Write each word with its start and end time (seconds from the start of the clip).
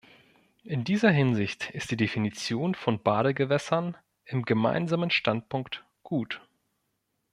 In 0.63 0.83
dieser 0.83 1.11
Hinsicht 1.11 1.69
ist 1.69 1.91
die 1.91 1.95
Definition 1.95 2.73
von 2.73 3.03
Badegewässern 3.03 3.95
im 4.25 4.41
Gemeinsamen 4.45 5.11
Standpunkt 5.11 5.85
gut. 6.01 6.41